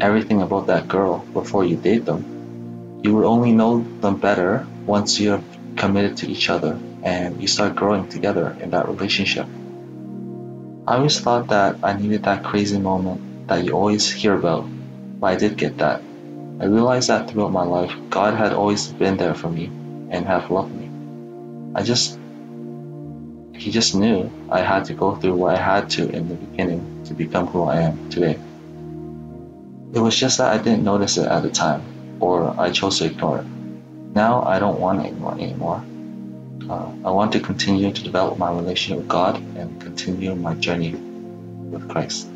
[0.02, 3.02] everything about that girl before you date them.
[3.04, 5.42] You would only know them better once you're
[5.78, 9.48] committed to each other and you start growing together in that relationship.
[10.86, 14.68] I always thought that I needed that crazy moment that you always hear about,
[15.20, 16.02] but I did get that.
[16.60, 19.66] I realized that throughout my life, God had always been there for me
[20.10, 20.90] and have loved me.
[21.76, 22.18] I just,
[23.54, 27.04] He just knew I had to go through what I had to in the beginning
[27.06, 28.40] to become who I am today.
[29.94, 31.84] It was just that I didn't notice it at the time,
[32.20, 33.46] or I chose to ignore it.
[34.16, 35.84] Now I don't want to ignore it anymore.
[36.70, 40.92] Uh, I want to continue to develop my relationship with God and continue my journey
[40.92, 42.28] with Christ.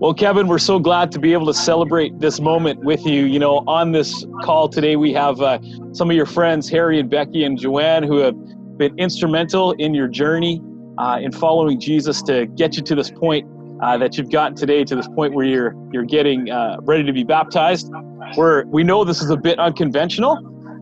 [0.00, 3.24] Well, Kevin, we're so glad to be able to celebrate this moment with you.
[3.24, 5.58] You know, on this call today, we have uh,
[5.90, 8.36] some of your friends, Harry and Becky and Joanne, who have
[8.78, 10.62] been instrumental in your journey
[10.98, 13.44] uh, in following Jesus to get you to this point
[13.82, 17.12] uh, that you've gotten today, to this point where you're you're getting uh, ready to
[17.12, 17.90] be baptized.
[18.36, 20.36] We're we know this is a bit unconventional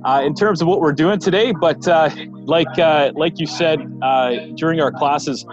[0.07, 2.09] uh, in terms of what we're doing today, but uh,
[2.45, 2.69] like
[3.17, 3.79] like you said
[4.57, 5.45] during our classes,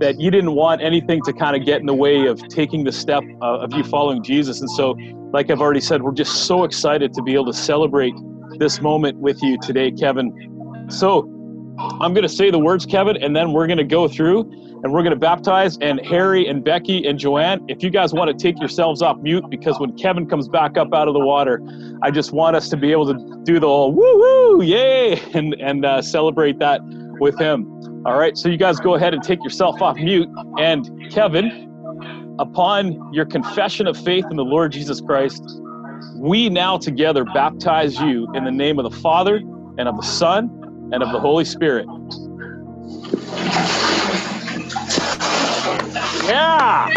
[0.00, 2.92] that you didn't want anything to kind of get in the way of taking the
[2.92, 4.60] step of you following Jesus.
[4.60, 4.96] And so,
[5.32, 8.14] like I've already said, we're just so excited to be able to celebrate
[8.58, 10.30] this moment with you today, Kevin.
[10.90, 11.20] So,
[11.78, 14.50] I'm going to say the words, Kevin, and then we're going to go through
[14.82, 15.78] and we're going to baptize.
[15.80, 19.44] And Harry and Becky and Joanne, if you guys want to take yourselves off mute,
[19.48, 21.62] because when Kevin comes back up out of the water,
[22.02, 25.54] I just want us to be able to do the whole woo woo, yay, and,
[25.54, 26.80] and uh, celebrate that
[27.20, 27.66] with him.
[28.04, 30.28] All right, so you guys go ahead and take yourself off mute.
[30.58, 35.44] And Kevin, upon your confession of faith in the Lord Jesus Christ,
[36.16, 40.50] we now together baptize you in the name of the Father and of the Son
[40.92, 41.86] and of the Holy Spirit.
[45.94, 46.88] Yeah!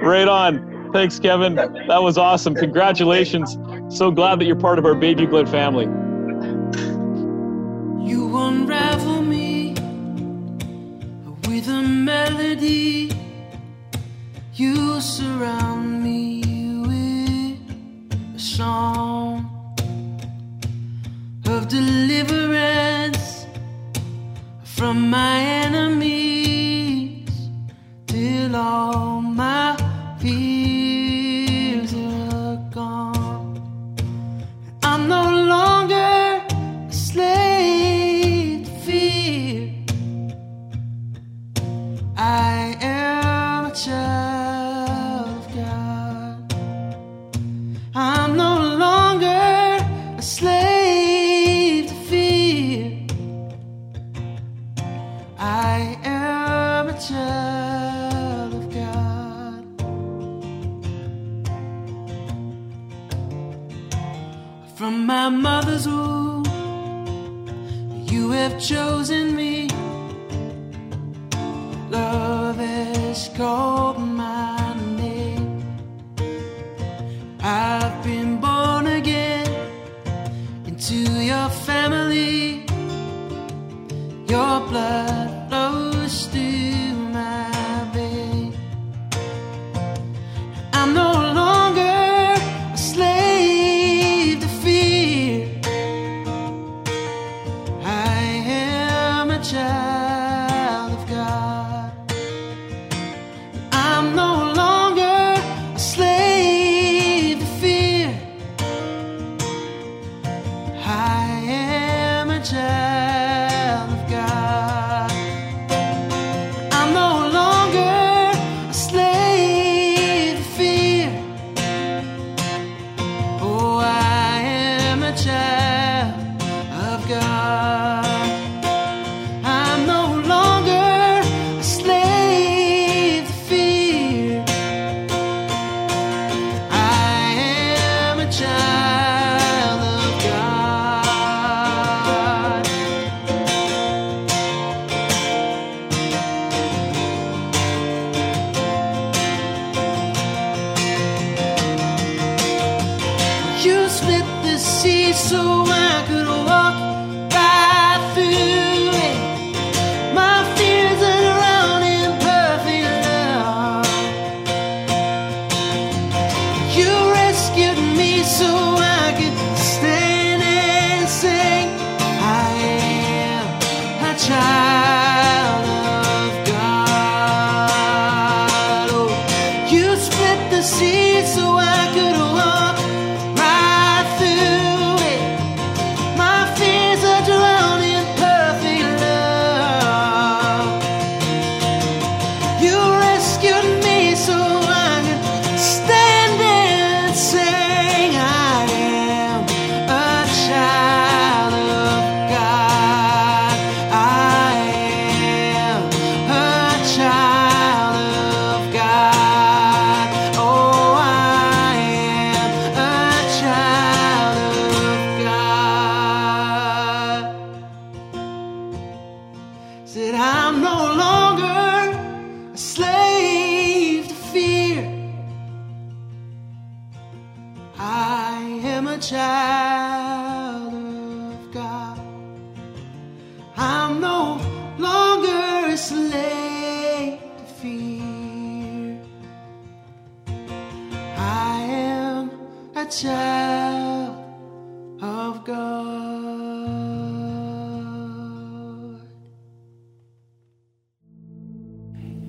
[0.00, 0.90] right on.
[0.92, 1.56] Thanks, Kevin.
[1.56, 2.54] That was awesome.
[2.54, 3.58] Congratulations.
[3.94, 5.84] So glad that you're part of our Bayview Glen family.
[8.08, 9.74] You unravel me
[11.46, 13.05] with a melody.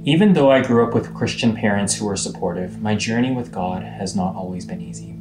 [0.08, 3.84] Even though I grew up with Christian parents who were supportive, my journey with God
[3.84, 5.18] has not always been easy.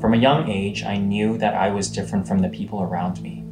[0.00, 3.44] From a young age, I knew that I was different from the people around me.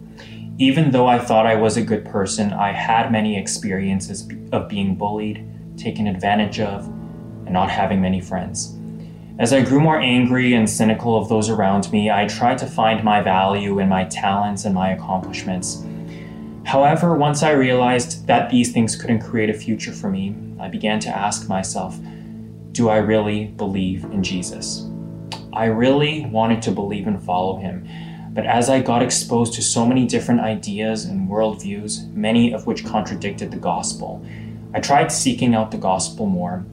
[0.56, 4.96] Even though I thought I was a good person, I had many experiences of being
[4.96, 5.46] bullied,
[5.76, 8.74] taken advantage of, and not having many friends.
[9.38, 13.04] As I grew more angry and cynical of those around me, I tried to find
[13.04, 15.84] my value in my talents and my accomplishments.
[16.64, 21.00] However, once I realized that these things couldn't create a future for me, I began
[21.00, 21.98] to ask myself,
[22.70, 24.88] do I really believe in Jesus?
[25.52, 27.86] I really wanted to believe and follow him,
[28.32, 32.86] but as I got exposed to so many different ideas and worldviews, many of which
[32.86, 34.24] contradicted the gospel,
[34.72, 36.64] I tried seeking out the gospel more,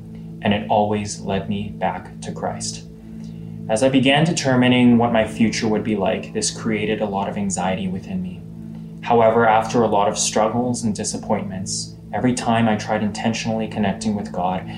[0.41, 2.85] and it always led me back to Christ.
[3.67, 7.35] As I began determining what my future would be like, this created a lot of
[7.35, 8.41] anxiety within me.
[9.09, 14.31] However, after a lot of struggles and disappointments, every time I tried intentionally connecting with
[14.31, 14.69] God,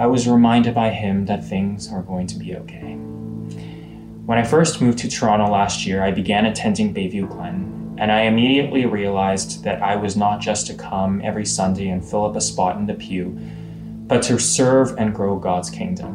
[0.00, 2.94] I was reminded by Him that things are going to be okay.
[4.26, 8.22] When I first moved to Toronto last year, I began attending Bayview Glen, and I
[8.22, 12.40] immediately realized that I was not just to come every Sunday and fill up a
[12.40, 13.38] spot in the pew,
[14.08, 16.14] but to serve and grow God's kingdom.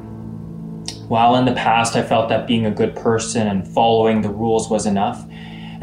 [1.07, 4.69] While in the past I felt that being a good person and following the rules
[4.69, 5.25] was enough,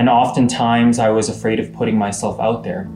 [0.00, 2.88] and oftentimes I was afraid of putting myself out there,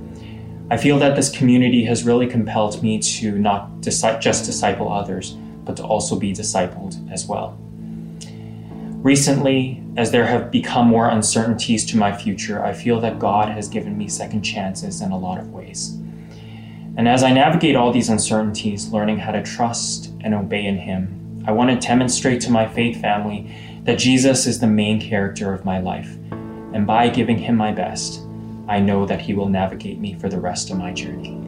[0.70, 5.32] I feel that this community has really compelled me to not just disciple others,
[5.66, 7.58] but to also be discipled as well.
[9.02, 13.68] Recently, as there have become more uncertainties to my future, I feel that God has
[13.68, 15.98] given me second chances in a lot of ways.
[16.96, 21.42] And as I navigate all these uncertainties, learning how to trust and obey in Him,
[21.46, 25.66] I want to demonstrate to my faith family that Jesus is the main character of
[25.66, 26.16] my life.
[26.74, 28.20] And by giving Him my best,
[28.68, 31.40] I know that He will navigate me for the rest of my journey.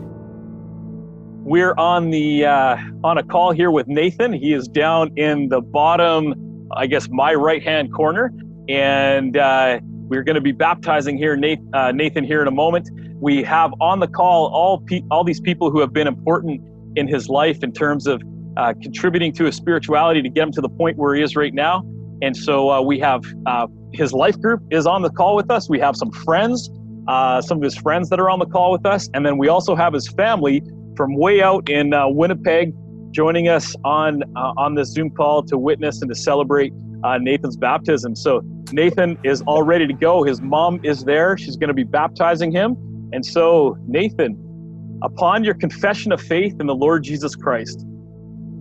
[1.45, 4.33] We're on the uh, on a call here with Nathan.
[4.33, 8.33] He is down in the bottom I guess, my right hand corner.
[8.69, 12.89] And uh, we're going to be baptizing here, Nathan, uh, Nathan, here in a moment.
[13.21, 16.61] We have on the call all pe- all these people who have been important
[16.97, 18.23] in his life in terms of
[18.57, 21.55] uh, contributing to his spirituality to get him to the point where he is right
[21.55, 21.83] now.
[22.23, 23.67] And so uh, we have uh,
[23.97, 25.69] his life group is on the call with us.
[25.69, 26.71] We have some friends,
[27.09, 29.49] uh, some of his friends that are on the call with us, and then we
[29.49, 30.63] also have his family
[30.97, 32.73] from way out in Winnipeg
[33.17, 36.73] joining us on uh, on this Zoom call to witness and to celebrate
[37.03, 38.15] uh, Nathan's baptism.
[38.15, 38.43] So
[38.73, 40.23] Nathan is all ready to go.
[40.23, 41.39] His mom is there.
[41.39, 42.77] She's going to be baptizing him.
[43.13, 47.85] And so Nathan, upon your confession of faith in the Lord Jesus Christ,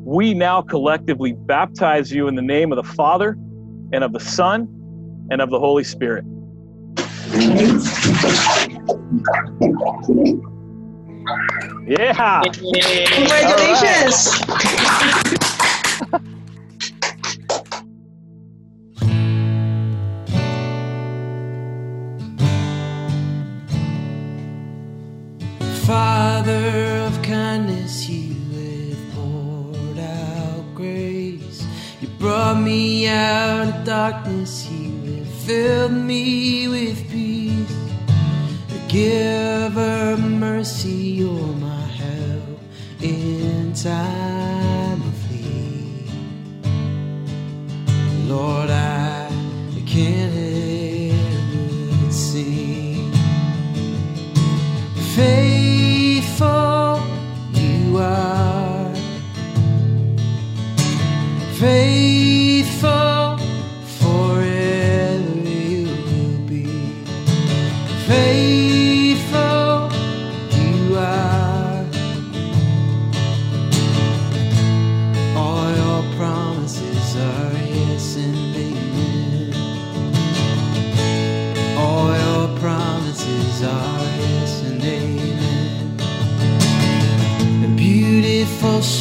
[0.05, 3.31] we now collectively baptize you in the name of the Father
[3.91, 4.67] and of the Son
[5.29, 6.25] and of the Holy Spirit.
[11.87, 12.41] Yeah.
[12.43, 14.41] Congratulations.
[25.85, 28.33] Father of kindness, you
[28.89, 31.63] have poured out grace.
[32.01, 34.64] You brought me out of darkness, you have
[35.45, 37.77] filled me with peace.
[38.67, 42.59] The giver mercy, you're my help
[42.99, 44.24] in time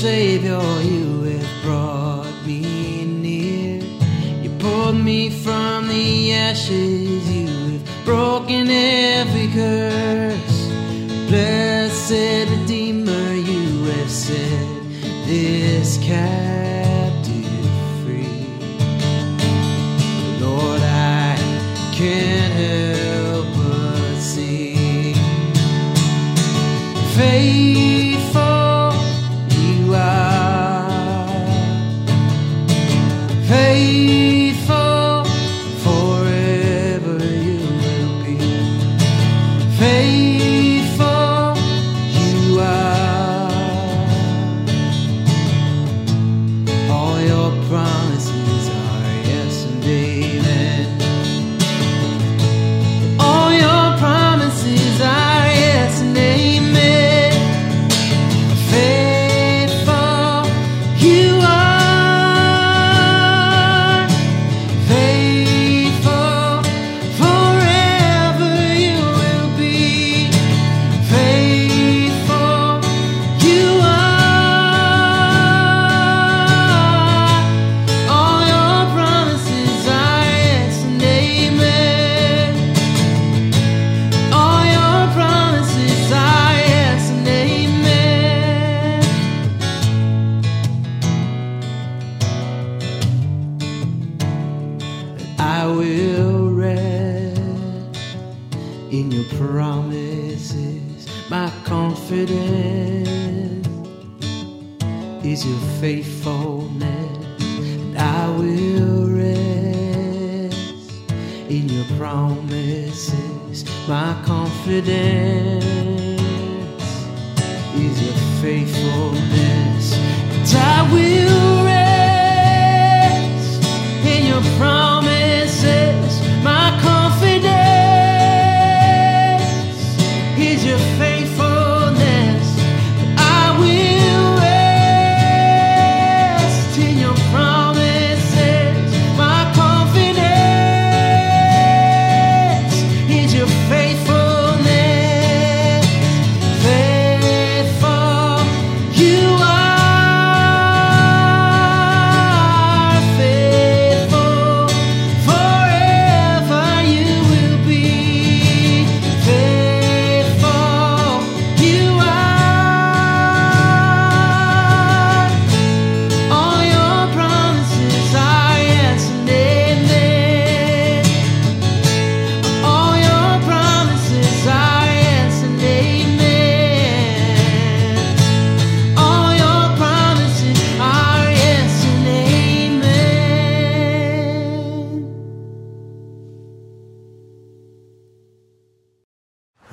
[0.05, 0.61] Savior,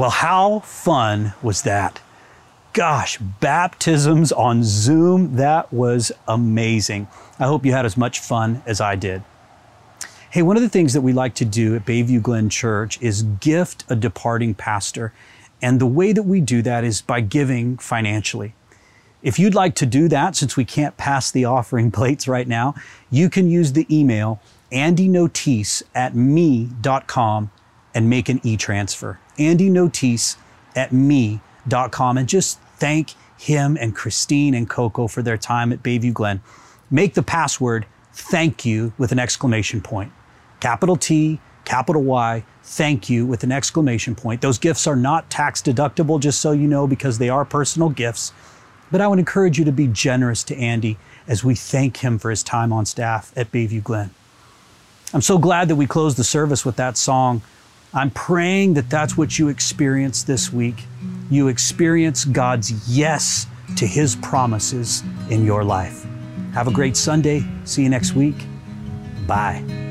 [0.02, 2.02] Well, how fun was that?
[2.74, 7.08] Gosh, baptisms on Zoom, that was amazing.
[7.38, 9.22] I hope you had as much fun as I did.
[10.32, 13.22] Hey, one of the things that we like to do at Bayview Glen Church is
[13.22, 15.14] gift a departing pastor.
[15.62, 18.56] And the way that we do that is by giving financially.
[19.22, 22.74] If you'd like to do that, since we can't pass the offering plates right now,
[23.12, 24.42] you can use the email
[24.72, 27.52] andynotice at me.com
[27.94, 29.20] and make an e-transfer.
[29.48, 30.38] Andynotice
[30.76, 36.14] at me.com and just thank him and Christine and Coco for their time at Bayview
[36.14, 36.42] Glen.
[36.90, 40.12] Make the password thank you with an exclamation point.
[40.60, 44.42] Capital T, capital Y, thank you with an exclamation point.
[44.42, 48.34] Those gifts are not tax deductible, just so you know, because they are personal gifts.
[48.92, 52.30] But I would encourage you to be generous to Andy as we thank him for
[52.30, 54.12] his time on staff at Bayview Glen.
[55.14, 57.42] I'm so glad that we closed the service with that song.
[57.94, 60.84] I'm praying that that's what you experience this week.
[61.30, 66.06] You experience God's yes to his promises in your life.
[66.54, 67.46] Have a great Sunday.
[67.66, 68.36] See you next week.
[69.28, 69.91] Bye.